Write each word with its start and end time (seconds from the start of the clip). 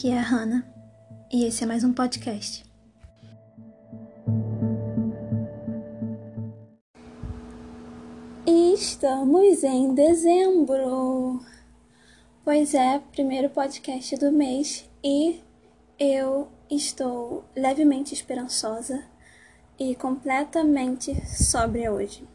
Aqui 0.00 0.12
é 0.12 0.18
a 0.18 0.22
Hannah 0.22 0.64
e 1.30 1.44
esse 1.44 1.62
é 1.62 1.66
mais 1.66 1.84
um 1.84 1.92
podcast. 1.92 2.64
Estamos 8.46 9.62
em 9.62 9.92
dezembro! 9.92 11.44
Pois 12.42 12.72
é, 12.72 13.02
primeiro 13.12 13.50
podcast 13.50 14.16
do 14.16 14.32
mês 14.32 14.88
e 15.04 15.38
eu 15.98 16.48
estou 16.70 17.44
levemente 17.54 18.14
esperançosa 18.14 19.04
e 19.78 19.94
completamente 19.94 21.14
sóbria 21.26 21.92
hoje. 21.92 22.26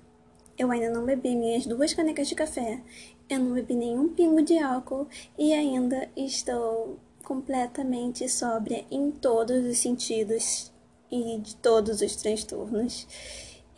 Eu 0.55 0.69
ainda 0.69 0.91
não 0.91 1.03
bebi 1.03 1.35
minhas 1.35 1.65
duas 1.65 1.95
canecas 1.95 2.27
de 2.29 2.35
café, 2.35 2.83
eu 3.27 3.39
não 3.39 3.53
bebi 3.53 3.73
nenhum 3.73 4.09
pingo 4.09 4.43
de 4.43 4.55
álcool 4.59 5.07
e 5.35 5.51
ainda 5.51 6.07
estou 6.15 6.99
completamente 7.25 8.29
sóbria 8.29 8.85
em 8.89 9.11
todos 9.11 9.65
os 9.65 9.77
sentidos 9.79 10.71
e 11.11 11.37
de 11.39 11.55
todos 11.57 12.01
os 12.01 12.15
transtornos. 12.15 13.07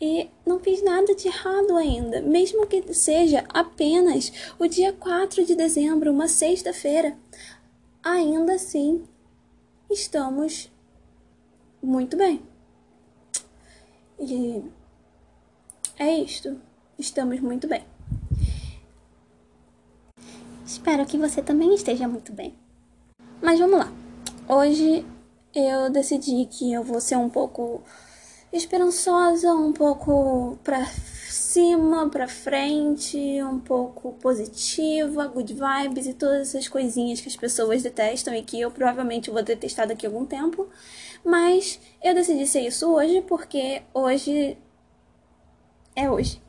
E 0.00 0.30
não 0.46 0.60
fiz 0.60 0.82
nada 0.84 1.12
de 1.14 1.26
errado 1.26 1.76
ainda, 1.76 2.20
mesmo 2.20 2.66
que 2.66 2.94
seja 2.94 3.44
apenas 3.48 4.30
o 4.56 4.68
dia 4.68 4.92
4 4.92 5.44
de 5.44 5.56
dezembro, 5.56 6.12
uma 6.12 6.28
sexta-feira. 6.28 7.18
Ainda 8.02 8.54
assim, 8.54 9.02
estamos 9.90 10.70
muito 11.82 12.16
bem. 12.16 12.40
E 14.20 14.62
é 15.98 16.18
isto. 16.18 16.60
Estamos 16.96 17.40
muito 17.40 17.66
bem. 17.66 17.84
Espero 20.64 21.06
que 21.06 21.16
você 21.16 21.42
também 21.42 21.74
esteja 21.74 22.06
muito 22.06 22.32
bem. 22.32 22.54
Mas 23.40 23.60
vamos 23.60 23.78
lá. 23.78 23.92
Hoje 24.48 25.06
eu 25.54 25.90
decidi 25.90 26.44
que 26.46 26.72
eu 26.72 26.82
vou 26.82 27.00
ser 27.00 27.16
um 27.16 27.30
pouco 27.30 27.82
esperançosa, 28.52 29.52
um 29.54 29.72
pouco 29.72 30.58
pra 30.64 30.84
cima, 31.28 32.08
pra 32.10 32.26
frente, 32.26 33.16
um 33.42 33.60
pouco 33.60 34.12
positiva, 34.14 35.28
good 35.28 35.54
vibes 35.54 36.06
e 36.06 36.14
todas 36.14 36.48
essas 36.48 36.66
coisinhas 36.66 37.20
que 37.20 37.28
as 37.28 37.36
pessoas 37.36 37.82
detestam 37.82 38.34
e 38.34 38.42
que 38.42 38.60
eu 38.60 38.72
provavelmente 38.72 39.30
vou 39.30 39.42
detestar 39.42 39.86
daqui 39.86 40.04
a 40.04 40.08
algum 40.08 40.26
tempo. 40.26 40.68
Mas 41.24 41.78
eu 42.02 42.14
decidi 42.14 42.44
ser 42.44 42.62
isso 42.62 42.92
hoje 42.92 43.22
porque 43.22 43.82
hoje 43.94 44.58
é 45.94 46.10
hoje. 46.10 46.42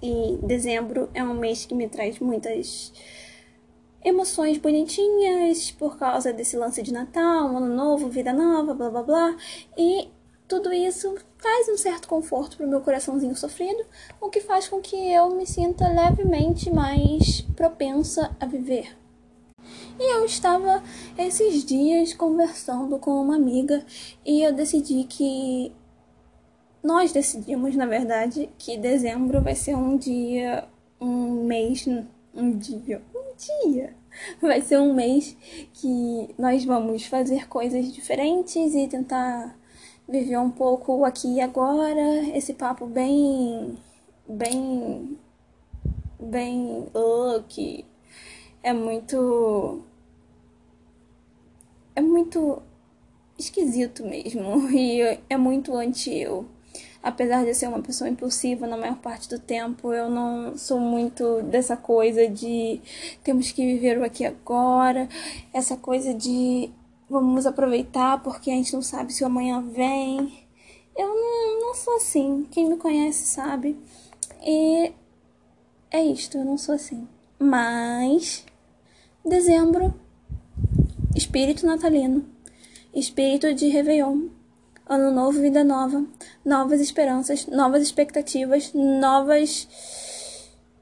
E 0.00 0.38
dezembro 0.40 1.10
é 1.12 1.24
um 1.24 1.34
mês 1.34 1.66
que 1.66 1.74
me 1.74 1.88
traz 1.88 2.20
muitas 2.20 2.92
emoções 4.04 4.58
bonitinhas 4.58 5.70
por 5.72 5.98
causa 5.98 6.32
desse 6.32 6.56
lance 6.56 6.82
de 6.82 6.92
Natal, 6.92 7.56
Ano 7.56 7.74
Novo, 7.74 8.08
Vida 8.08 8.32
Nova, 8.32 8.74
blá 8.74 8.90
blá 8.90 9.02
blá. 9.02 9.36
E 9.76 10.08
tudo 10.46 10.72
isso 10.72 11.14
traz 11.38 11.68
um 11.68 11.76
certo 11.76 12.08
conforto 12.08 12.56
pro 12.56 12.66
meu 12.66 12.80
coraçãozinho 12.80 13.36
sofrido, 13.36 13.84
o 14.20 14.30
que 14.30 14.40
faz 14.40 14.68
com 14.68 14.80
que 14.80 14.96
eu 14.96 15.30
me 15.34 15.46
sinta 15.46 15.86
levemente 15.88 16.70
mais 16.70 17.42
propensa 17.54 18.34
a 18.40 18.46
viver. 18.46 18.96
E 19.98 20.14
eu 20.14 20.24
estava 20.24 20.82
esses 21.16 21.64
dias 21.64 22.14
conversando 22.14 22.98
com 22.98 23.20
uma 23.20 23.36
amiga 23.36 23.84
e 24.24 24.42
eu 24.42 24.52
decidi 24.52 25.04
que. 25.04 25.72
Nós 26.80 27.12
decidimos, 27.12 27.74
na 27.74 27.86
verdade, 27.86 28.48
que 28.56 28.78
dezembro 28.78 29.42
vai 29.42 29.56
ser 29.56 29.74
um 29.74 29.96
dia, 29.96 30.64
um 31.00 31.44
mês, 31.44 31.84
um 32.32 32.56
dia, 32.56 33.02
dia. 33.38 33.94
Vai 34.40 34.60
ser 34.60 34.78
um 34.78 34.92
mês 34.92 35.36
que 35.74 36.34
nós 36.38 36.64
vamos 36.64 37.06
fazer 37.06 37.48
coisas 37.48 37.92
diferentes 37.92 38.74
e 38.74 38.88
tentar 38.88 39.56
viver 40.08 40.38
um 40.38 40.50
pouco 40.50 41.04
aqui 41.04 41.34
e 41.36 41.40
agora, 41.40 42.24
esse 42.34 42.54
papo 42.54 42.86
bem 42.86 43.76
bem 44.28 45.18
bem 46.20 46.86
uh, 46.94 47.42
que 47.48 47.84
é 48.62 48.72
muito 48.72 49.82
é 51.94 52.00
muito 52.00 52.62
esquisito 53.38 54.04
mesmo. 54.04 54.68
E 54.72 55.00
é 55.28 55.36
muito 55.36 55.74
anti 55.76 56.14
eu 56.16 56.46
apesar 57.02 57.44
de 57.44 57.54
ser 57.54 57.68
uma 57.68 57.80
pessoa 57.80 58.10
impulsiva 58.10 58.66
na 58.66 58.76
maior 58.76 58.96
parte 58.96 59.28
do 59.28 59.38
tempo, 59.38 59.92
eu 59.92 60.10
não 60.10 60.56
sou 60.56 60.80
muito 60.80 61.42
dessa 61.42 61.76
coisa 61.76 62.28
de 62.28 62.80
temos 63.22 63.52
que 63.52 63.64
viver 63.64 63.98
o 63.98 64.04
aqui 64.04 64.24
agora, 64.24 65.08
essa 65.52 65.76
coisa 65.76 66.12
de 66.12 66.70
vamos 67.08 67.46
aproveitar 67.46 68.22
porque 68.22 68.50
a 68.50 68.54
gente 68.54 68.74
não 68.74 68.82
sabe 68.82 69.12
se 69.12 69.22
o 69.22 69.26
amanhã 69.26 69.62
vem. 69.62 70.46
Eu 70.96 71.08
não, 71.08 71.60
não 71.60 71.74
sou 71.74 71.96
assim. 71.96 72.46
Quem 72.50 72.68
me 72.68 72.76
conhece 72.76 73.26
sabe. 73.28 73.78
E 74.44 74.92
é 75.90 76.02
isto, 76.02 76.38
eu 76.38 76.44
não 76.44 76.58
sou 76.58 76.74
assim. 76.74 77.06
Mas 77.38 78.44
dezembro, 79.24 79.94
espírito 81.14 81.64
natalino, 81.64 82.24
espírito 82.92 83.54
de 83.54 83.68
Réveillon 83.68 84.37
ano 84.88 85.10
novo, 85.10 85.40
vida 85.40 85.62
nova, 85.62 86.04
novas 86.44 86.80
esperanças, 86.80 87.46
novas 87.46 87.82
expectativas, 87.82 88.72
novas 88.72 89.68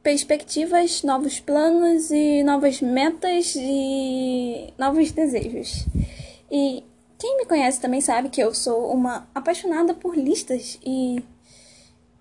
perspectivas, 0.02 1.02
novos 1.02 1.40
planos 1.40 2.10
e 2.12 2.44
novas 2.44 2.80
metas 2.80 3.54
e 3.56 4.72
novos 4.78 5.10
desejos. 5.10 5.84
E 6.50 6.84
quem 7.18 7.38
me 7.38 7.46
conhece 7.46 7.80
também 7.80 8.00
sabe 8.00 8.28
que 8.28 8.40
eu 8.40 8.54
sou 8.54 8.92
uma 8.92 9.28
apaixonada 9.34 9.94
por 9.94 10.16
listas 10.16 10.78
e 10.84 11.22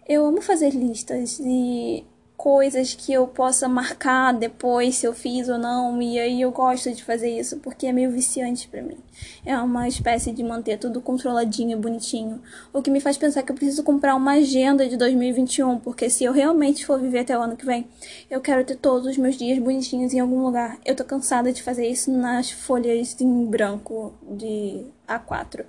eu 0.07 0.25
amo 0.25 0.41
fazer 0.41 0.71
listas 0.71 1.39
e 1.39 2.03
coisas 2.37 2.93
que 2.93 3.13
eu 3.13 3.27
possa 3.27 3.67
marcar 3.67 4.33
depois 4.33 4.95
se 4.95 5.05
eu 5.05 5.13
fiz 5.13 5.49
ou 5.49 5.57
não, 5.57 6.01
e 6.01 6.19
aí 6.19 6.41
eu 6.41 6.51
gosto 6.51 6.91
de 6.93 7.03
fazer 7.03 7.29
isso 7.29 7.57
porque 7.57 7.87
é 7.87 7.91
meio 7.91 8.11
viciante 8.11 8.67
para 8.67 8.81
mim. 8.81 8.97
É 9.45 9.57
uma 9.57 9.87
espécie 9.87 10.31
de 10.31 10.43
manter 10.43 10.77
tudo 10.77 11.01
controladinho, 11.01 11.77
bonitinho, 11.77 12.41
o 12.73 12.81
que 12.81 12.91
me 12.91 12.99
faz 12.99 13.17
pensar 13.17 13.43
que 13.43 13.51
eu 13.51 13.55
preciso 13.55 13.83
comprar 13.83 14.15
uma 14.15 14.33
agenda 14.33 14.87
de 14.87 14.97
2021, 14.97 15.79
porque 15.79 16.09
se 16.09 16.23
eu 16.23 16.33
realmente 16.33 16.85
for 16.85 16.99
viver 16.99 17.19
até 17.19 17.37
o 17.37 17.41
ano 17.41 17.55
que 17.55 17.65
vem, 17.65 17.87
eu 18.29 18.41
quero 18.41 18.63
ter 18.65 18.75
todos 18.75 19.07
os 19.07 19.17
meus 19.17 19.37
dias 19.37 19.57
bonitinhos 19.57 20.13
em 20.13 20.19
algum 20.19 20.43
lugar. 20.43 20.77
Eu 20.85 20.95
tô 20.95 21.03
cansada 21.03 21.51
de 21.51 21.63
fazer 21.63 21.87
isso 21.87 22.11
nas 22.11 22.51
folhas 22.51 23.19
em 23.19 23.45
branco 23.45 24.13
de 24.29 24.85
A4. 25.07 25.65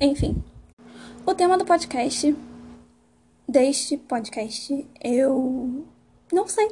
Enfim, 0.00 0.42
o 1.24 1.34
tema 1.34 1.56
do 1.56 1.64
podcast 1.64 2.34
deste 3.48 3.96
podcast 3.96 4.86
eu 5.02 5.84
não 6.32 6.48
sei. 6.48 6.68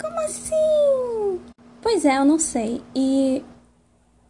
Como 0.00 0.20
assim? 0.20 1.40
Pois 1.82 2.04
é, 2.04 2.16
eu 2.16 2.24
não 2.24 2.38
sei. 2.38 2.82
E 2.94 3.44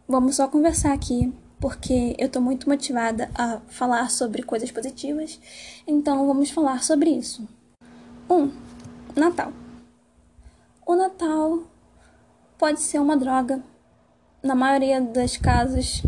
vamos 0.07 0.35
só 0.35 0.47
conversar 0.47 0.93
aqui, 0.93 1.33
porque 1.59 2.15
eu 2.19 2.29
tô 2.29 2.41
muito 2.41 2.67
motivada 2.67 3.29
a 3.33 3.59
falar 3.67 4.09
sobre 4.11 4.43
coisas 4.43 4.71
positivas. 4.71 5.39
Então 5.87 6.27
vamos 6.27 6.51
falar 6.51 6.83
sobre 6.83 7.09
isso. 7.09 7.47
Um, 8.29 8.51
Natal. 9.15 9.53
O 10.85 10.95
Natal 10.95 11.63
pode 12.57 12.81
ser 12.81 12.99
uma 12.99 13.15
droga. 13.15 13.63
Na 14.41 14.55
maioria 14.55 15.01
das 15.01 15.35
casos, 15.35 16.01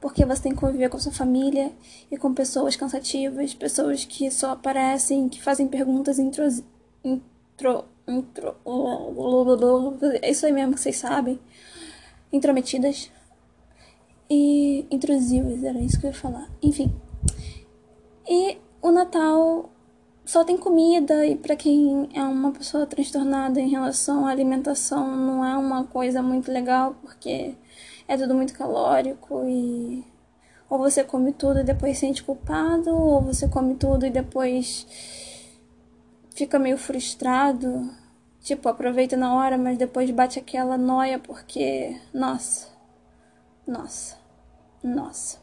porque 0.00 0.24
você 0.24 0.42
tem 0.42 0.52
que 0.52 0.58
conviver 0.58 0.90
com 0.90 0.98
sua 0.98 1.12
família 1.12 1.72
e 2.10 2.16
com 2.16 2.34
pessoas 2.34 2.76
cansativas, 2.76 3.54
pessoas 3.54 4.04
que 4.04 4.30
só 4.30 4.52
aparecem, 4.52 5.28
que 5.28 5.42
fazem 5.42 5.66
perguntas 5.66 6.18
intros 6.18 6.62
intro, 7.60 7.84
intro, 8.08 8.56
é 10.22 10.30
isso 10.30 10.46
aí 10.46 10.52
mesmo 10.52 10.74
que 10.74 10.80
vocês 10.80 10.96
sabem, 10.96 11.38
intrometidas 12.32 13.10
e 14.28 14.86
intrusivas, 14.90 15.62
era 15.62 15.78
isso 15.78 16.00
que 16.00 16.06
eu 16.06 16.10
ia 16.10 16.16
falar. 16.16 16.48
Enfim. 16.62 16.94
E 18.28 18.58
o 18.80 18.90
Natal 18.90 19.70
só 20.24 20.44
tem 20.44 20.56
comida 20.56 21.26
e 21.26 21.34
para 21.36 21.56
quem 21.56 22.08
é 22.14 22.22
uma 22.22 22.52
pessoa 22.52 22.86
transtornada 22.86 23.60
em 23.60 23.68
relação 23.68 24.26
à 24.26 24.30
alimentação 24.30 25.16
não 25.16 25.44
é 25.44 25.56
uma 25.56 25.84
coisa 25.84 26.22
muito 26.22 26.52
legal 26.52 26.94
porque 27.02 27.56
é 28.06 28.16
tudo 28.16 28.34
muito 28.34 28.54
calórico 28.54 29.44
e 29.48 30.04
ou 30.68 30.78
você 30.78 31.02
come 31.02 31.32
tudo 31.32 31.60
e 31.60 31.64
depois 31.64 31.98
sente 31.98 32.22
culpado 32.22 32.94
ou 32.94 33.20
você 33.20 33.48
come 33.48 33.74
tudo 33.74 34.06
e 34.06 34.10
depois 34.10 34.86
fica 36.34 36.58
meio 36.58 36.78
frustrado, 36.78 37.90
tipo, 38.40 38.68
aproveita 38.68 39.16
na 39.16 39.34
hora, 39.34 39.58
mas 39.58 39.78
depois 39.78 40.10
bate 40.10 40.38
aquela 40.38 40.76
noia 40.78 41.18
porque, 41.18 41.96
nossa, 42.12 42.68
nossa, 43.66 44.16
nossa. 44.82 45.38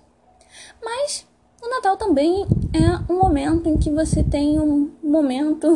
Mas 0.83 1.27
o 1.61 1.69
Natal 1.69 1.97
também 1.97 2.45
é 2.73 3.11
um 3.11 3.17
momento 3.17 3.69
em 3.69 3.77
que 3.77 3.91
você 3.91 4.23
tem 4.23 4.59
um 4.59 4.91
momento 5.03 5.73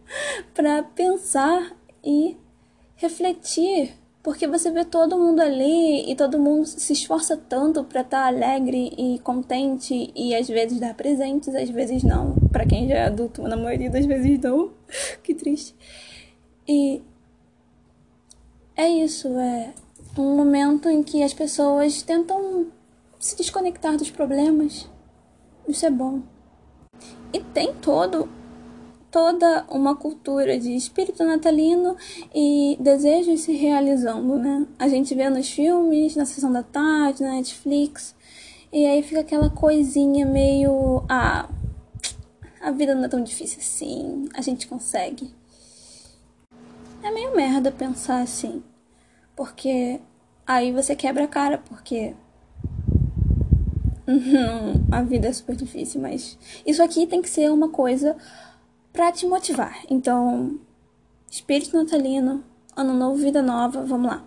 para 0.54 0.82
pensar 0.82 1.76
e 2.02 2.36
refletir 2.96 3.94
Porque 4.24 4.46
você 4.46 4.70
vê 4.70 4.86
todo 4.86 5.18
mundo 5.18 5.40
ali 5.40 6.10
e 6.10 6.16
todo 6.16 6.38
mundo 6.38 6.64
se 6.64 6.94
esforça 6.94 7.36
tanto 7.36 7.84
para 7.84 8.00
estar 8.00 8.22
tá 8.22 8.26
alegre 8.26 8.90
e 8.96 9.18
contente 9.18 10.10
e 10.16 10.34
às 10.34 10.48
vezes 10.48 10.80
dar 10.80 10.94
presentes, 10.94 11.54
às 11.54 11.68
vezes 11.68 12.02
não. 12.02 12.43
Para 12.54 12.64
quem 12.64 12.86
já 12.86 12.94
é 12.94 13.06
adulto, 13.06 13.42
na 13.42 13.56
maioria 13.56 13.90
das 13.90 14.06
vezes 14.06 14.38
não. 14.38 14.70
que 15.24 15.34
triste. 15.34 15.74
E 16.68 17.02
é 18.76 18.88
isso, 18.88 19.26
é 19.40 19.74
um 20.16 20.36
momento 20.36 20.88
em 20.88 21.02
que 21.02 21.24
as 21.24 21.34
pessoas 21.34 22.00
tentam 22.02 22.68
se 23.18 23.36
desconectar 23.36 23.96
dos 23.96 24.08
problemas. 24.08 24.88
Isso 25.66 25.84
é 25.84 25.90
bom. 25.90 26.22
E 27.32 27.40
tem 27.40 27.74
todo 27.74 28.28
toda 29.10 29.64
uma 29.68 29.96
cultura 29.96 30.56
de 30.56 30.76
espírito 30.76 31.24
natalino 31.24 31.96
e 32.32 32.76
desejos 32.78 33.40
se 33.40 33.52
realizando, 33.52 34.38
né? 34.38 34.64
A 34.78 34.86
gente 34.86 35.12
vê 35.12 35.28
nos 35.28 35.50
filmes, 35.50 36.14
na 36.14 36.24
sessão 36.24 36.52
da 36.52 36.62
tarde, 36.62 37.24
na 37.24 37.30
Netflix, 37.30 38.14
e 38.72 38.86
aí 38.86 39.02
fica 39.02 39.22
aquela 39.22 39.50
coisinha 39.50 40.24
meio. 40.24 41.02
Ah, 41.08 41.48
a 42.64 42.70
vida 42.70 42.94
não 42.94 43.04
é 43.04 43.08
tão 43.08 43.22
difícil 43.22 43.58
assim, 43.60 44.26
a 44.32 44.40
gente 44.40 44.66
consegue. 44.66 45.30
É 47.02 47.10
meio 47.10 47.36
merda 47.36 47.70
pensar 47.70 48.22
assim, 48.22 48.64
porque 49.36 50.00
aí 50.46 50.72
você 50.72 50.96
quebra 50.96 51.24
a 51.24 51.28
cara, 51.28 51.58
porque. 51.58 52.14
a 54.90 55.02
vida 55.02 55.28
é 55.28 55.32
super 55.32 55.54
difícil, 55.54 56.00
mas 56.00 56.38
isso 56.64 56.82
aqui 56.82 57.06
tem 57.06 57.20
que 57.20 57.28
ser 57.28 57.52
uma 57.52 57.68
coisa 57.68 58.16
para 58.90 59.12
te 59.12 59.26
motivar. 59.26 59.82
Então, 59.90 60.58
espírito 61.30 61.76
natalino, 61.76 62.42
ano 62.74 62.94
novo, 62.94 63.16
vida 63.16 63.42
nova, 63.42 63.84
vamos 63.84 64.10
lá. 64.10 64.24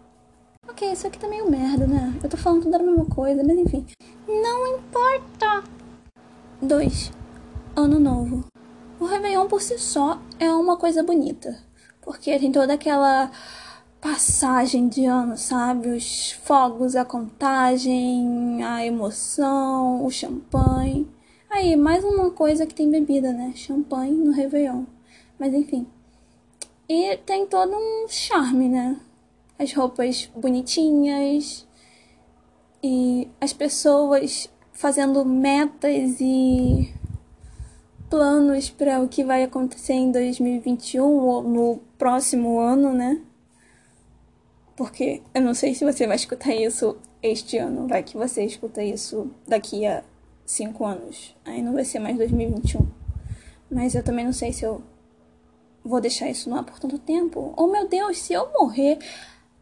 Ok, 0.70 0.92
isso 0.92 1.08
aqui 1.08 1.18
tá 1.18 1.28
meio 1.28 1.50
merda, 1.50 1.88
né? 1.88 2.14
Eu 2.24 2.30
tô 2.30 2.38
falando 2.38 2.64
tudo 2.64 2.76
a 2.76 2.80
mesma 2.80 3.06
coisa, 3.06 3.44
mas 3.44 3.58
enfim. 3.58 3.84
Não 4.28 4.78
importa! 4.78 5.64
2. 6.62 7.17
Ano 7.78 8.00
novo. 8.00 8.44
O 9.00 9.06
Réveillon 9.06 9.46
por 9.46 9.62
si 9.62 9.78
só 9.78 10.20
é 10.40 10.52
uma 10.52 10.78
coisa 10.78 11.04
bonita. 11.04 11.64
Porque 12.02 12.40
tem 12.40 12.52
toda 12.52 12.74
aquela 12.74 13.30
passagem 14.02 14.88
de 14.88 15.06
ano, 15.06 15.38
sabe? 15.38 15.90
Os 15.90 16.32
fogos, 16.32 16.96
a 16.96 17.06
contagem, 17.06 18.64
a 18.64 18.84
emoção, 18.84 20.04
o 20.04 20.10
champanhe. 20.10 21.08
Aí, 21.52 21.76
mais 21.76 22.04
uma 22.04 22.32
coisa 22.32 22.66
que 22.66 22.74
tem 22.74 22.90
bebida, 22.90 23.32
né? 23.32 23.54
Champanhe 23.54 24.14
no 24.14 24.32
Réveillon. 24.32 24.86
Mas 25.38 25.54
enfim. 25.54 25.86
E 26.90 27.16
tem 27.28 27.46
todo 27.46 27.76
um 27.76 28.08
charme, 28.10 28.70
né? 28.70 29.00
As 29.60 29.72
roupas 29.72 30.28
bonitinhas 30.36 31.68
e 32.82 33.28
as 33.40 33.54
pessoas 33.54 34.50
fazendo 34.74 35.24
metas 35.24 36.20
e 36.20 36.92
planos 38.10 38.70
para 38.70 39.02
o 39.02 39.08
que 39.08 39.24
vai 39.24 39.44
acontecer 39.44 39.94
em 39.94 40.12
2021 40.12 41.04
ou 41.04 41.44
no 41.44 41.80
próximo 41.98 42.60
ano, 42.60 42.94
né? 42.94 43.22
Porque 44.76 45.22
eu 45.34 45.42
não 45.42 45.54
sei 45.54 45.74
se 45.74 45.84
você 45.84 46.06
vai 46.06 46.16
escutar 46.16 46.54
isso 46.54 46.98
este 47.22 47.58
ano, 47.58 47.88
vai 47.88 48.04
que 48.04 48.16
você 48.16 48.44
escuta 48.46 48.84
isso 48.84 49.32
daqui 49.48 49.86
a 49.86 50.04
cinco 50.46 50.86
anos. 50.86 51.36
Aí 51.44 51.62
não 51.62 51.74
vai 51.74 51.84
ser 51.84 52.00
mais 52.00 52.18
2021. 52.18 52.88
Mas 53.70 53.96
eu 53.96 54.04
também 54.04 54.24
não 54.24 54.34
sei 54.34 54.54
se 54.54 54.64
eu 54.64 54.82
vou 55.84 56.00
deixar 56.00 56.30
isso 56.30 56.50
no 56.50 56.56
ar 56.56 56.64
por 56.64 56.80
tanto 56.80 56.98
tempo. 57.00 57.54
Oh 57.58 57.68
meu 57.68 57.88
Deus, 57.88 58.20
se 58.20 58.34
eu 58.34 58.50
morrer, 58.54 59.00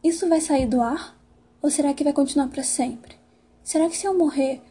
isso 0.03 0.27
vai 0.27 0.41
sair 0.41 0.67
do 0.67 0.81
ar? 0.81 1.17
Ou 1.61 1.69
será 1.69 1.93
que 1.93 2.03
vai 2.03 2.13
continuar 2.13 2.47
para 2.47 2.61
sempre? 2.61 3.15
Será 3.63 3.89
que 3.89 3.97
se 3.97 4.05
eu 4.05 4.15
morrer, 4.15 4.61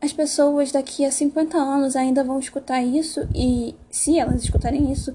as 0.00 0.12
pessoas 0.12 0.70
daqui 0.72 1.04
a 1.04 1.10
50 1.10 1.56
anos 1.56 1.96
ainda 1.96 2.22
vão 2.22 2.38
escutar 2.38 2.82
isso 2.82 3.26
e 3.34 3.74
se 3.90 4.18
elas 4.18 4.42
escutarem 4.42 4.92
isso, 4.92 5.14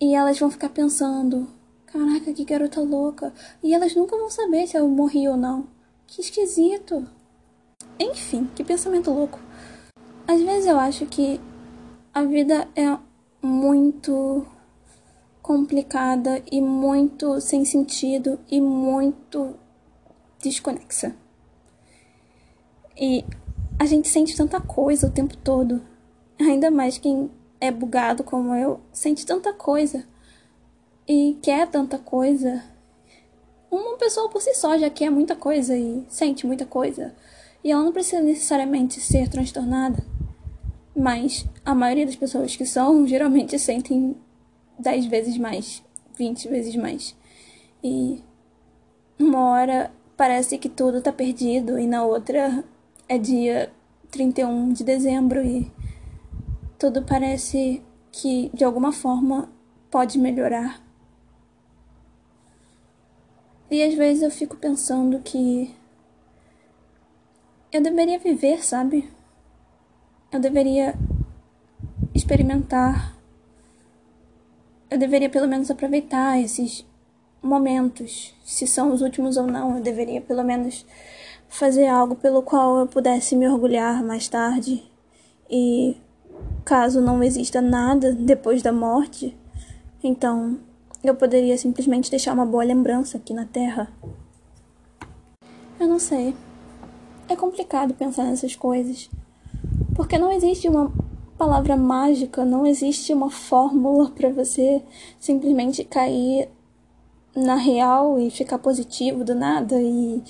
e 0.00 0.14
elas 0.14 0.38
vão 0.38 0.50
ficar 0.50 0.68
pensando, 0.68 1.48
caraca, 1.86 2.32
que 2.32 2.44
garota 2.44 2.80
louca, 2.80 3.32
e 3.62 3.72
elas 3.74 3.94
nunca 3.94 4.16
vão 4.16 4.30
saber 4.30 4.66
se 4.66 4.76
eu 4.76 4.88
morri 4.88 5.26
ou 5.28 5.36
não. 5.36 5.66
Que 6.06 6.20
esquisito. 6.20 7.06
Enfim, 7.98 8.48
que 8.54 8.62
pensamento 8.62 9.10
louco. 9.10 9.40
Às 10.28 10.42
vezes 10.42 10.66
eu 10.66 10.78
acho 10.78 11.06
que 11.06 11.40
a 12.12 12.22
vida 12.22 12.68
é 12.76 12.98
muito 13.42 14.46
complicada 15.40 16.42
e 16.50 16.60
muito 16.60 17.40
sem 17.40 17.64
sentido 17.64 18.38
e 18.50 18.60
muito 18.60 19.54
desconexa. 20.42 21.14
E 22.98 23.24
a 23.78 23.84
gente 23.84 24.08
sente 24.08 24.36
tanta 24.36 24.60
coisa 24.60 25.06
o 25.06 25.10
tempo 25.10 25.36
todo. 25.36 25.82
Ainda 26.38 26.70
mais 26.70 26.98
quem 26.98 27.30
é 27.60 27.70
bugado 27.70 28.22
como 28.22 28.54
eu, 28.54 28.80
sente 28.92 29.24
tanta 29.24 29.52
coisa 29.52 30.04
e 31.08 31.38
quer 31.42 31.68
tanta 31.68 31.98
coisa. 31.98 32.62
Uma 33.70 33.96
pessoa 33.96 34.28
por 34.28 34.40
si 34.40 34.54
só 34.54 34.78
já 34.78 34.88
quer 34.90 35.10
muita 35.10 35.34
coisa 35.34 35.76
e 35.76 36.04
sente 36.08 36.46
muita 36.46 36.64
coisa. 36.64 37.14
E 37.62 37.70
ela 37.70 37.82
não 37.82 37.92
precisa 37.92 38.22
necessariamente 38.22 39.00
ser 39.00 39.28
transtornada. 39.28 40.04
Mas 40.94 41.46
a 41.64 41.74
maioria 41.74 42.06
das 42.06 42.16
pessoas 42.16 42.56
que 42.56 42.64
são 42.64 43.04
geralmente 43.08 43.58
sentem 43.58 44.16
10 44.78 45.06
vezes 45.06 45.38
mais, 45.38 45.82
20 46.16 46.48
vezes 46.48 46.76
mais. 46.76 47.14
E 47.82 48.22
uma 49.18 49.50
hora 49.50 49.90
parece 50.16 50.56
que 50.58 50.68
tudo 50.68 51.02
tá 51.02 51.12
perdido 51.12 51.78
e 51.78 51.86
na 51.86 52.04
outra 52.04 52.64
é 53.08 53.18
dia 53.18 53.72
31 54.10 54.72
de 54.72 54.82
dezembro 54.82 55.44
e 55.44 55.70
tudo 56.78 57.02
parece 57.02 57.82
que 58.10 58.50
de 58.52 58.64
alguma 58.64 58.92
forma 58.92 59.48
pode 59.90 60.18
melhorar. 60.18 60.82
E 63.70 63.82
às 63.82 63.94
vezes 63.94 64.22
eu 64.22 64.30
fico 64.30 64.56
pensando 64.56 65.20
que 65.20 65.74
eu 67.72 67.82
deveria 67.82 68.18
viver, 68.18 68.64
sabe? 68.64 69.08
Eu 70.32 70.40
deveria 70.40 70.94
experimentar. 72.14 73.16
Eu 74.88 74.98
deveria 74.98 75.28
pelo 75.28 75.48
menos 75.48 75.70
aproveitar 75.70 76.40
esses 76.40 76.86
momentos, 77.42 78.34
se 78.44 78.66
são 78.66 78.92
os 78.92 79.02
últimos 79.02 79.36
ou 79.36 79.46
não. 79.46 79.76
Eu 79.76 79.82
deveria 79.82 80.20
pelo 80.20 80.44
menos 80.44 80.86
fazer 81.48 81.86
algo 81.86 82.14
pelo 82.16 82.42
qual 82.42 82.78
eu 82.80 82.86
pudesse 82.86 83.36
me 83.36 83.48
orgulhar 83.48 84.04
mais 84.04 84.28
tarde. 84.28 84.82
E 85.48 85.96
caso 86.64 87.00
não 87.00 87.22
exista 87.22 87.60
nada 87.60 88.12
depois 88.12 88.62
da 88.62 88.72
morte, 88.72 89.36
então 90.02 90.58
eu 91.02 91.14
poderia 91.14 91.56
simplesmente 91.56 92.10
deixar 92.10 92.32
uma 92.32 92.44
boa 92.44 92.64
lembrança 92.64 93.16
aqui 93.16 93.32
na 93.32 93.44
Terra. 93.44 93.92
Eu 95.78 95.86
não 95.86 95.98
sei. 95.98 96.34
É 97.28 97.36
complicado 97.36 97.94
pensar 97.94 98.24
nessas 98.24 98.56
coisas. 98.56 99.08
Porque 99.94 100.18
não 100.18 100.32
existe 100.32 100.68
uma 100.68 100.92
palavra 101.36 101.76
mágica, 101.76 102.44
não 102.44 102.66
existe 102.66 103.12
uma 103.12 103.30
fórmula 103.30 104.10
para 104.10 104.30
você 104.30 104.82
simplesmente 105.18 105.84
cair 105.84 106.48
na 107.34 107.56
real 107.56 108.18
e 108.18 108.30
ficar 108.30 108.58
positivo 108.58 109.22
do 109.22 109.34
nada 109.34 109.80
e 109.80 110.22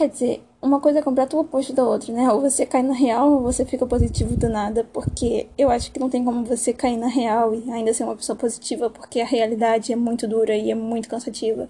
quer 0.00 0.08
dizer, 0.08 0.42
uma 0.62 0.80
coisa 0.80 1.00
é 1.00 1.02
completa 1.02 1.36
o 1.36 1.40
oposto 1.40 1.72
da 1.74 1.84
outra, 1.84 2.12
né? 2.12 2.32
Ou 2.32 2.40
você 2.40 2.64
cai 2.64 2.82
na 2.82 2.94
real 2.94 3.32
ou 3.32 3.42
você 3.42 3.64
fica 3.66 3.86
positivo 3.86 4.36
do 4.36 4.48
nada, 4.48 4.82
porque 4.92 5.48
eu 5.58 5.70
acho 5.70 5.92
que 5.92 6.00
não 6.00 6.08
tem 6.08 6.24
como 6.24 6.44
você 6.44 6.72
cair 6.72 6.96
na 6.96 7.08
real 7.08 7.54
e 7.54 7.70
ainda 7.70 7.92
ser 7.92 8.04
uma 8.04 8.16
pessoa 8.16 8.36
positiva, 8.36 8.88
porque 8.88 9.20
a 9.20 9.26
realidade 9.26 9.92
é 9.92 9.96
muito 9.96 10.26
dura 10.26 10.56
e 10.56 10.70
é 10.70 10.74
muito 10.74 11.08
cansativa 11.08 11.68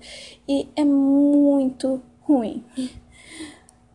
e 0.48 0.68
é 0.76 0.84
muito 0.84 2.00
ruim 2.20 2.64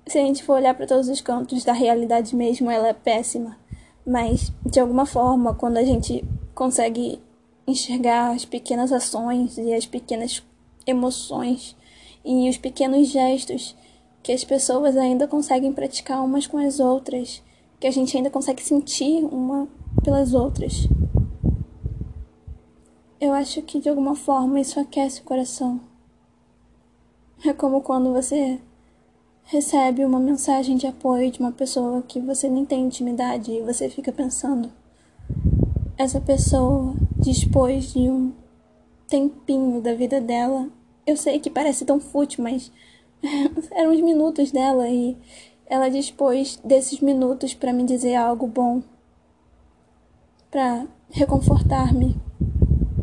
se 0.07 0.19
a 0.19 0.21
gente 0.21 0.43
for 0.43 0.53
olhar 0.53 0.75
para 0.75 0.85
todos 0.85 1.09
os 1.09 1.21
cantos 1.21 1.63
da 1.63 1.73
realidade 1.73 2.35
mesmo, 2.35 2.69
ela 2.69 2.89
é 2.89 2.93
péssima. 2.93 3.57
Mas, 4.05 4.51
de 4.63 4.79
alguma 4.79 5.05
forma, 5.05 5.55
quando 5.55 5.77
a 5.77 5.83
gente 5.83 6.23
consegue 6.53 7.19
enxergar 7.67 8.35
as 8.35 8.45
pequenas 8.45 8.91
ações 8.91 9.57
e 9.57 9.73
as 9.73 9.85
pequenas 9.85 10.43
emoções 10.85 11.75
e 12.23 12.47
os 12.47 12.57
pequenos 12.57 13.07
gestos 13.07 13.75
que 14.25 14.31
as 14.31 14.43
pessoas 14.43 14.97
ainda 14.97 15.27
conseguem 15.27 15.71
praticar 15.71 16.25
umas 16.25 16.47
com 16.47 16.57
as 16.57 16.79
outras, 16.79 17.43
que 17.79 17.85
a 17.85 17.91
gente 17.91 18.17
ainda 18.17 18.31
consegue 18.31 18.63
sentir 18.63 19.23
uma 19.23 19.67
pelas 20.03 20.33
outras. 20.33 20.87
Eu 23.21 23.33
acho 23.33 23.61
que 23.61 23.79
de 23.79 23.87
alguma 23.87 24.15
forma 24.15 24.59
isso 24.59 24.79
aquece 24.79 25.21
o 25.21 25.23
coração. 25.23 25.79
É 27.45 27.53
como 27.53 27.81
quando 27.81 28.13
você 28.13 28.59
recebe 29.43 30.03
uma 30.03 30.19
mensagem 30.19 30.75
de 30.75 30.87
apoio 30.87 31.29
de 31.29 31.39
uma 31.39 31.51
pessoa 31.51 32.01
que 32.01 32.19
você 32.19 32.49
nem 32.49 32.65
tem 32.65 32.83
intimidade 32.83 33.51
e 33.51 33.61
você 33.61 33.87
fica 33.89 34.11
pensando: 34.11 34.71
essa 35.99 36.19
pessoa, 36.19 36.95
depois 37.15 37.93
de 37.93 38.09
um 38.09 38.33
tempinho 39.07 39.81
da 39.81 39.93
vida 39.93 40.19
dela, 40.19 40.67
Eu 41.07 41.15
sei 41.15 41.39
que 41.39 41.51
parece 41.51 41.85
tão 41.85 41.99
fútil, 41.99 42.43
mas 42.43 42.71
eram 43.71 43.91
os 43.91 44.01
minutos 44.01 44.51
dela 44.51 44.87
e 44.87 45.17
ela 45.65 45.89
dispôs 45.89 46.59
desses 46.63 46.99
minutos 46.99 47.53
para 47.53 47.73
me 47.73 47.83
dizer 47.83 48.15
algo 48.15 48.47
bom, 48.47 48.81
para 50.51 50.87
reconfortar-me, 51.09 52.15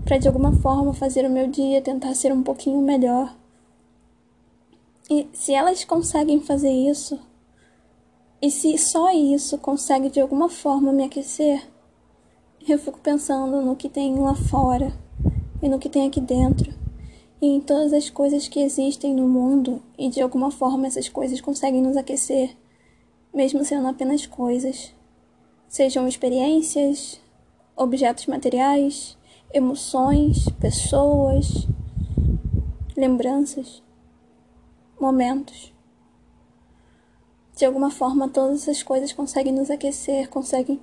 para 0.05 0.19
de 0.19 0.29
alguma 0.29 0.53
forma 0.53 0.95
fazer 0.95 1.27
o 1.27 1.31
meu 1.31 1.49
dia 1.49 1.83
tentar 1.83 2.15
ser 2.15 2.33
um 2.33 2.43
pouquinho 2.43 2.81
melhor. 2.81 3.37
E 5.11 5.29
se 5.33 5.53
elas 5.53 5.85
conseguem 5.85 6.41
fazer 6.41 6.71
isso, 6.71 7.19
e 8.41 8.51
se 8.51 8.79
só 8.79 9.13
isso 9.13 9.59
consegue 9.59 10.09
de 10.09 10.21
alguma 10.21 10.49
forma 10.49 10.93
me 10.93 11.05
aquecer, 11.05 11.69
eu 12.67 12.79
fico 12.79 13.01
pensando 13.01 13.61
no 13.61 13.75
que 13.75 13.89
tem 13.89 14.19
lá 14.19 14.35
fora 14.35 14.93
e 15.61 15.69
no 15.69 15.79
que 15.79 15.89
tem 15.89 16.07
aqui 16.07 16.21
dentro 16.21 16.82
e 17.43 17.47
em 17.49 17.61
todas 17.61 17.93
as 17.93 18.09
coisas 18.09 18.47
que 18.47 18.61
existem 18.61 19.13
no 19.13 19.27
mundo 19.27 19.83
e 19.99 20.09
de 20.09 20.23
alguma 20.23 20.49
forma 20.49 20.87
essas 20.87 21.09
coisas 21.09 21.41
conseguem 21.41 21.83
nos 21.83 21.97
aquecer, 21.97 22.57
mesmo 23.35 23.65
sendo 23.65 23.89
apenas 23.89 24.25
coisas, 24.25 24.95
sejam 25.69 26.07
experiências, 26.07 27.21
objetos 27.77 28.27
materiais, 28.27 29.19
emoções, 29.53 30.49
pessoas, 30.61 31.67
lembranças, 32.97 33.83
momentos. 35.01 35.75
De 37.57 37.65
alguma 37.65 37.91
forma, 37.91 38.29
todas 38.29 38.63
essas 38.63 38.85
coisas 38.85 39.13
conseguem 39.13 39.53
nos 39.53 39.69
aquecer, 39.69 40.29
conseguem 40.29 40.81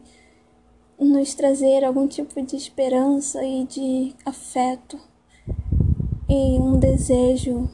nos 1.00 1.34
trazer 1.34 1.86
algum 1.86 2.06
tipo 2.06 2.42
de 2.42 2.58
esperança 2.58 3.42
e 3.46 3.64
de 3.64 4.14
afeto 4.26 5.00
e 6.30 6.60
um 6.60 6.78
desejo 6.78 7.68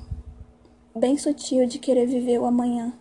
bem 0.96 1.18
sutil 1.18 1.68
de 1.68 1.78
querer 1.78 2.06
viver 2.06 2.40
o 2.40 2.46
amanhã, 2.46 2.94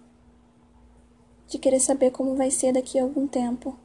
de 1.47 1.59
querer 1.59 1.79
saber 1.79 2.11
como 2.11 2.35
vai 2.35 2.51
ser 2.51 2.73
daqui 2.73 2.99
a 2.99 3.05
algum 3.05 3.29
tempo, 3.29 3.79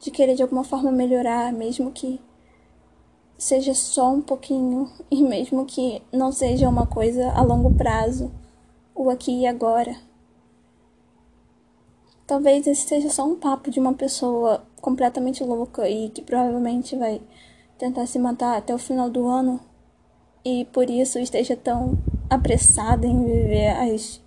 de 0.00 0.10
querer 0.10 0.34
de 0.34 0.42
alguma 0.42 0.64
forma 0.64 0.90
melhorar, 0.90 1.52
mesmo 1.52 1.92
que 1.92 2.20
seja 3.38 3.72
só 3.74 4.12
um 4.12 4.20
pouquinho 4.20 4.90
e 5.08 5.22
mesmo 5.22 5.64
que 5.64 6.02
não 6.12 6.32
seja 6.32 6.68
uma 6.68 6.84
coisa 6.84 7.30
a 7.30 7.42
longo 7.42 7.72
prazo, 7.76 8.32
o 8.92 9.08
aqui 9.08 9.42
e 9.42 9.46
agora. 9.46 9.96
Talvez 12.26 12.66
esse 12.66 12.88
seja 12.88 13.08
só 13.08 13.24
um 13.24 13.36
papo 13.36 13.70
de 13.70 13.78
uma 13.78 13.94
pessoa 13.94 14.66
completamente 14.80 15.44
louca 15.44 15.88
e 15.88 16.08
que 16.08 16.22
provavelmente 16.22 16.96
vai 16.96 17.22
tentar 17.78 18.04
se 18.06 18.18
matar 18.18 18.56
até 18.56 18.74
o 18.74 18.78
final 18.78 19.08
do 19.08 19.28
ano 19.28 19.60
e 20.44 20.64
por 20.66 20.88
isso 20.90 21.18
esteja 21.18 21.56
tão 21.56 21.98
apressada 22.28 23.06
em 23.06 23.24
viver 23.24 23.68
as 23.70 24.20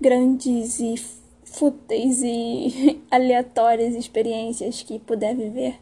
grandes 0.00 0.80
e 0.80 0.96
fúteis 1.44 2.22
e 2.22 3.00
aleatórias 3.10 3.94
experiências 3.94 4.82
que 4.82 4.98
puder 4.98 5.34
viver. 5.34 5.78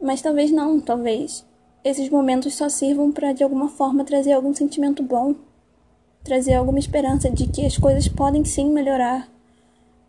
Mas 0.00 0.20
talvez 0.20 0.50
não, 0.50 0.80
talvez 0.80 1.46
esses 1.82 2.08
momentos 2.08 2.54
só 2.54 2.68
sirvam 2.68 3.12
para 3.12 3.32
de 3.32 3.44
alguma 3.44 3.68
forma 3.68 4.04
trazer 4.04 4.32
algum 4.32 4.54
sentimento 4.54 5.02
bom, 5.02 5.34
trazer 6.22 6.54
alguma 6.54 6.78
esperança 6.78 7.30
de 7.30 7.46
que 7.46 7.64
as 7.64 7.78
coisas 7.78 8.08
podem 8.08 8.44
sim 8.44 8.70
melhorar 8.70 9.30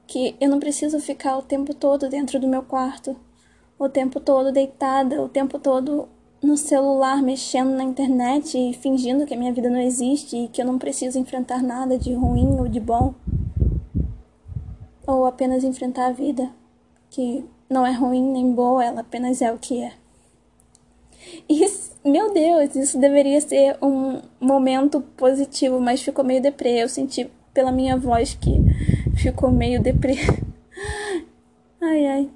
que 0.08 0.36
eu 0.40 0.50
não 0.50 0.60
preciso 0.60 1.00
ficar 1.00 1.38
o 1.38 1.42
tempo 1.42 1.74
todo 1.74 2.10
dentro 2.10 2.40
do 2.40 2.48
meu 2.48 2.64
quarto, 2.64 3.16
o 3.78 3.90
tempo 3.90 4.20
todo 4.20 4.52
deitada, 4.52 5.22
o 5.22 5.28
tempo 5.28 5.60
todo 5.60 6.08
no 6.42 6.58
celular 6.58 7.22
mexendo 7.22 7.72
na 7.72 7.84
internet 7.84 8.58
e 8.58 8.74
fingindo 8.74 9.26
que 9.26 9.34
a 9.34 9.38
minha 9.38 9.54
vida 9.54 9.70
não 9.70 9.80
existe 9.80 10.36
e 10.38 10.48
que 10.48 10.62
eu 10.62 10.66
não 10.66 10.78
preciso 10.78 11.18
enfrentar 11.18 11.62
nada 11.64 11.98
de 11.98 12.14
ruim 12.14 12.60
ou 12.60 12.68
de 12.68 12.80
bom. 12.80 13.14
Ou 15.08 15.26
apenas 15.26 15.64
enfrentar 15.64 16.08
a 16.08 16.12
vida, 16.12 16.50
que 17.10 17.46
não 17.70 17.86
é 17.86 17.92
ruim 17.92 18.24
nem 18.32 18.54
boa, 18.54 18.84
ela 18.84 19.02
apenas 19.02 19.42
é 19.42 19.52
o 19.52 19.58
que 19.58 19.82
é. 19.82 19.94
E, 21.50 21.66
meu 22.04 22.34
Deus, 22.34 22.76
isso 22.76 23.00
deveria 23.00 23.42
ser 23.42 23.78
um 23.82 24.22
momento 24.40 25.02
positivo, 25.18 25.80
mas 25.80 26.02
ficou 26.02 26.24
meio 26.24 26.42
deprê. 26.42 26.84
Eu 26.84 26.90
senti 26.90 27.30
pela 27.54 27.72
minha 27.72 27.98
voz 27.98 28.36
que 28.36 28.52
ficou 29.16 29.52
meio 29.52 29.82
deprê. 29.82 30.16
Ai, 31.82 32.08
ai. 32.08 32.30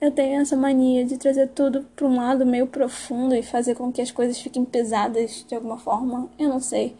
Eu 0.00 0.10
tenho 0.10 0.40
essa 0.40 0.56
mania 0.56 1.04
de 1.04 1.18
trazer 1.18 1.48
tudo 1.48 1.84
para 1.94 2.06
um 2.06 2.16
lado 2.16 2.46
meio 2.46 2.66
profundo 2.66 3.34
e 3.34 3.42
fazer 3.42 3.74
com 3.74 3.92
que 3.92 4.00
as 4.00 4.10
coisas 4.10 4.40
fiquem 4.40 4.64
pesadas 4.64 5.44
de 5.46 5.54
alguma 5.54 5.76
forma. 5.76 6.30
Eu 6.38 6.48
não 6.48 6.58
sei. 6.58 6.96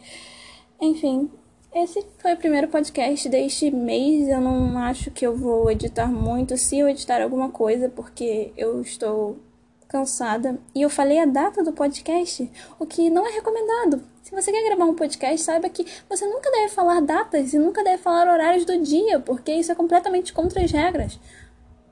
Enfim, 0.79 1.27
esse 1.73 2.05
foi 2.19 2.33
o 2.33 2.37
primeiro 2.37 2.67
podcast 2.67 3.27
deste 3.27 3.71
mês. 3.71 4.27
Eu 4.27 4.39
não 4.39 4.77
acho 4.77 5.09
que 5.09 5.25
eu 5.25 5.35
vou 5.35 5.71
editar 5.71 6.05
muito, 6.05 6.55
se 6.57 6.77
eu 6.77 6.87
editar 6.87 7.23
alguma 7.23 7.49
coisa, 7.49 7.89
porque 7.89 8.53
eu 8.55 8.79
estou 8.81 9.39
cansada. 9.87 10.59
E 10.75 10.83
eu 10.83 10.89
falei 10.89 11.17
a 11.19 11.25
data 11.25 11.63
do 11.63 11.73
podcast, 11.73 12.47
o 12.77 12.85
que 12.85 13.09
não 13.09 13.25
é 13.25 13.31
recomendado. 13.31 14.03
Se 14.21 14.29
você 14.29 14.51
quer 14.51 14.63
gravar 14.63 14.85
um 14.85 14.93
podcast, 14.93 15.41
saiba 15.41 15.67
que 15.69 15.87
você 16.07 16.27
nunca 16.27 16.51
deve 16.51 16.69
falar 16.69 17.01
datas 17.01 17.51
e 17.51 17.57
nunca 17.57 17.83
deve 17.83 17.97
falar 17.97 18.31
horários 18.31 18.63
do 18.63 18.77
dia, 18.77 19.19
porque 19.19 19.51
isso 19.51 19.71
é 19.71 19.75
completamente 19.75 20.31
contra 20.31 20.63
as 20.63 20.71
regras 20.71 21.19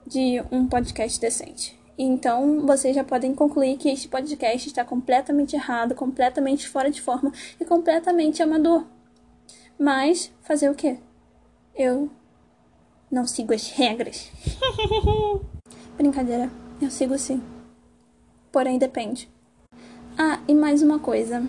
de 0.10 0.44
um 0.52 0.68
podcast 0.68 1.22
decente. 1.22 1.80
Então, 1.98 2.66
vocês 2.66 2.94
já 2.94 3.04
podem 3.04 3.34
concluir 3.34 3.78
que 3.78 3.90
este 3.90 4.10
podcast 4.10 4.68
está 4.68 4.84
completamente 4.84 5.56
errado, 5.56 5.96
completamente 5.96 6.68
fora 6.68 6.92
de 6.92 7.02
forma 7.02 7.32
e 7.60 7.64
completamente 7.64 8.44
amador. 8.44 8.86
Mas, 9.78 10.32
fazer 10.42 10.70
o 10.70 10.76
quê? 10.76 10.98
Eu 11.74 12.10
não 13.10 13.26
sigo 13.26 13.54
as 13.54 13.70
regras. 13.70 14.30
Brincadeira, 15.98 16.50
eu 16.82 16.92
sigo 16.92 17.18
sim 17.18 17.42
porém 18.52 18.78
depende. 18.78 19.30
Ah, 20.18 20.40
e 20.48 20.54
mais 20.54 20.82
uma 20.82 21.00
coisa: 21.00 21.44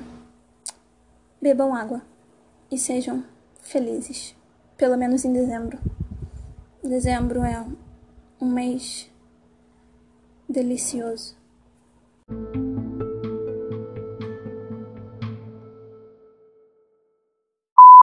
bebam 1.40 1.74
água 1.74 2.02
e 2.70 2.78
sejam 2.78 3.24
felizes, 3.60 4.34
pelo 4.76 4.96
menos 4.96 5.24
em 5.24 5.32
dezembro. 5.32 5.78
Dezembro 6.82 7.42
é 7.42 7.64
um 8.40 8.46
mês 8.46 9.10
delicioso. 10.48 11.36